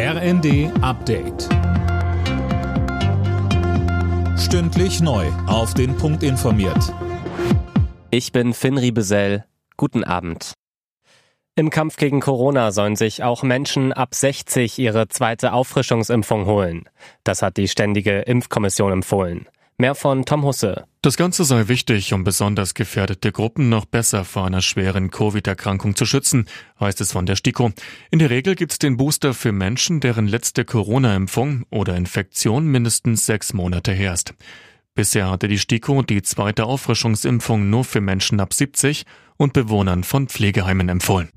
RND 0.00 0.70
Update. 0.80 1.48
Stündlich 4.38 5.00
neu. 5.00 5.26
Auf 5.48 5.74
den 5.74 5.96
Punkt 5.96 6.22
informiert. 6.22 6.94
Ich 8.12 8.30
bin 8.30 8.54
Finn 8.54 8.78
Riebesell. 8.78 9.44
Guten 9.76 10.04
Abend. 10.04 10.52
Im 11.56 11.70
Kampf 11.70 11.96
gegen 11.96 12.20
Corona 12.20 12.70
sollen 12.70 12.94
sich 12.94 13.24
auch 13.24 13.42
Menschen 13.42 13.92
ab 13.92 14.14
60 14.14 14.78
ihre 14.78 15.08
zweite 15.08 15.52
Auffrischungsimpfung 15.52 16.46
holen. 16.46 16.88
Das 17.24 17.42
hat 17.42 17.56
die 17.56 17.66
Ständige 17.66 18.20
Impfkommission 18.20 18.92
empfohlen. 18.92 19.48
Mehr 19.80 19.94
von 19.94 20.24
Tom 20.24 20.42
Husse. 20.42 20.86
Das 21.02 21.16
Ganze 21.16 21.44
sei 21.44 21.68
wichtig, 21.68 22.12
um 22.12 22.24
besonders 22.24 22.74
gefährdete 22.74 23.30
Gruppen 23.30 23.68
noch 23.68 23.84
besser 23.84 24.24
vor 24.24 24.44
einer 24.44 24.60
schweren 24.60 25.12
Covid-Erkrankung 25.12 25.94
zu 25.94 26.04
schützen, 26.04 26.46
heißt 26.80 27.00
es 27.00 27.12
von 27.12 27.26
der 27.26 27.36
STIKO. 27.36 27.70
In 28.10 28.18
der 28.18 28.28
Regel 28.28 28.56
gibt 28.56 28.72
es 28.72 28.78
den 28.80 28.96
Booster 28.96 29.34
für 29.34 29.52
Menschen, 29.52 30.00
deren 30.00 30.26
letzte 30.26 30.64
Corona-Impfung 30.64 31.64
oder 31.70 31.94
Infektion 31.94 32.66
mindestens 32.66 33.24
sechs 33.24 33.52
Monate 33.52 33.92
her 33.92 34.14
ist. 34.14 34.34
Bisher 34.96 35.30
hatte 35.30 35.46
die 35.46 35.58
STIKO 35.58 36.02
die 36.02 36.22
zweite 36.22 36.64
Auffrischungsimpfung 36.64 37.70
nur 37.70 37.84
für 37.84 38.00
Menschen 38.00 38.40
ab 38.40 38.52
70 38.52 39.04
und 39.36 39.52
Bewohnern 39.52 40.02
von 40.02 40.26
Pflegeheimen 40.26 40.88
empfohlen. 40.88 41.28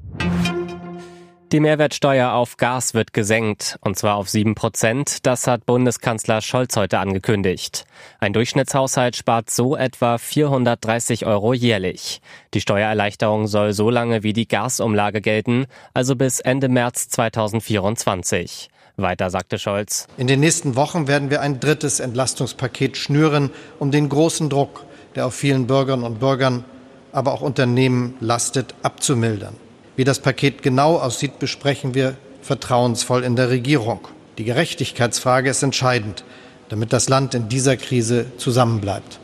Die 1.52 1.60
Mehrwertsteuer 1.60 2.32
auf 2.32 2.56
Gas 2.56 2.94
wird 2.94 3.12
gesenkt, 3.12 3.78
und 3.82 3.98
zwar 3.98 4.16
auf 4.16 4.30
7 4.30 4.56
Prozent. 4.56 5.26
Das 5.26 5.48
hat 5.48 5.66
Bundeskanzler 5.66 6.40
Scholz 6.40 6.78
heute 6.78 7.00
angekündigt. 7.00 7.84
Ein 8.22 8.32
Durchschnittshaushalt 8.32 9.18
spart 9.18 9.50
so 9.50 9.76
etwa 9.76 10.18
430 10.18 11.26
Euro 11.26 11.52
jährlich. 11.54 12.22
Die 12.54 12.62
Steuererleichterung 12.62 13.48
soll 13.48 13.74
so 13.74 13.90
lange 13.90 14.24
wie 14.24 14.32
die 14.32 14.48
Gasumlage 14.48 15.20
gelten, 15.20 15.66
also 15.94 16.16
bis 16.16 16.40
Ende 16.40 16.70
März 16.70 17.10
2024. 17.10 18.70
Weiter 18.96 19.30
sagte 19.30 19.60
Scholz. 19.60 20.08
In 20.16 20.28
den 20.28 20.40
nächsten 20.40 20.78
Wochen 20.78 21.10
werden 21.10 21.30
wir 21.30 21.42
ein 21.42 21.60
drittes 21.60 22.00
Entlastungspaket 22.00 22.96
schnüren, 22.96 23.50
um 23.78 23.92
den 23.92 24.08
großen 24.08 24.50
Druck, 24.50 24.86
der 25.16 25.26
auf 25.26 25.36
vielen 25.36 25.68
Bürgerinnen 25.68 26.06
und 26.06 26.22
Bürgern, 26.22 26.64
aber 27.12 27.34
auch 27.34 27.42
Unternehmen 27.42 28.14
lastet, 28.22 28.74
abzumildern. 28.84 29.58
Wie 29.96 30.04
das 30.04 30.20
Paket 30.20 30.62
genau 30.62 30.98
aussieht, 30.98 31.40
besprechen 31.40 31.94
wir 31.94 32.16
vertrauensvoll 32.42 33.24
in 33.24 33.36
der 33.36 33.50
Regierung. 33.50 34.00
Die 34.38 34.46
Gerechtigkeitsfrage 34.46 35.50
ist 35.50 35.64
entscheidend, 35.64 36.24
damit 36.70 36.94
das 36.94 37.10
Land 37.10 37.36
in 37.36 37.50
dieser 37.50 37.76
Krise 37.76 38.26
zusammenbleibt. 38.38 39.20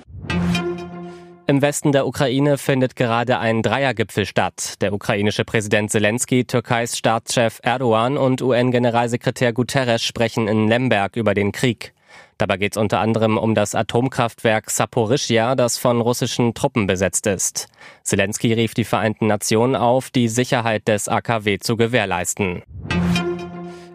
Im 1.49 1.61
Westen 1.61 1.93
der 1.93 2.05
Ukraine 2.05 2.57
findet 2.57 2.97
gerade 2.97 3.39
ein 3.39 3.61
Dreiergipfel 3.61 4.25
statt. 4.25 4.73
Der 4.81 4.91
ukrainische 4.91 5.45
Präsident 5.45 5.89
Zelensky, 5.89 6.43
Türkeis 6.43 6.97
Staatschef 6.97 7.59
Erdogan 7.63 8.17
und 8.17 8.41
UN-Generalsekretär 8.41 9.53
Guterres 9.53 10.03
sprechen 10.03 10.49
in 10.49 10.67
Lemberg 10.67 11.15
über 11.15 11.33
den 11.33 11.53
Krieg. 11.53 11.93
Dabei 12.37 12.57
geht 12.57 12.73
es 12.73 12.77
unter 12.77 12.99
anderem 12.99 13.37
um 13.37 13.55
das 13.55 13.73
Atomkraftwerk 13.73 14.69
Saporischia, 14.69 15.55
das 15.55 15.77
von 15.77 16.01
russischen 16.01 16.53
Truppen 16.53 16.85
besetzt 16.85 17.25
ist. 17.25 17.67
Zelensky 18.03 18.53
rief 18.53 18.73
die 18.73 18.83
Vereinten 18.83 19.27
Nationen 19.27 19.75
auf, 19.75 20.11
die 20.11 20.27
Sicherheit 20.27 20.87
des 20.87 21.07
AKW 21.07 21.57
zu 21.57 21.77
gewährleisten. 21.77 22.63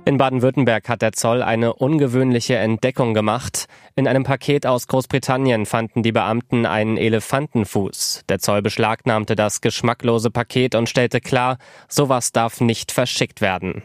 In 0.05 0.19
Baden-Württemberg 0.19 0.89
hat 0.89 1.01
der 1.01 1.13
Zoll 1.13 1.43
eine 1.43 1.75
ungewöhnliche 1.75 2.57
Entdeckung 2.57 3.15
gemacht. 3.15 3.67
In 3.95 4.09
einem 4.09 4.25
Paket 4.25 4.67
aus 4.67 4.89
Großbritannien 4.89 5.65
fanden 5.65 6.03
die 6.03 6.11
Beamten 6.11 6.67
einen 6.67 6.97
Elefantenfuß. 6.97 8.25
Der 8.29 8.41
Zoll 8.41 8.63
beschlagnahmte 8.63 9.37
das 9.37 9.61
geschmacklose 9.61 10.33
Paket 10.33 10.75
und 10.75 10.89
stellte 10.89 11.20
klar, 11.20 11.59
sowas 11.89 12.33
darf 12.33 12.61
nicht 12.61 12.91
verschickt 12.91 13.41
werden. 13.41 13.85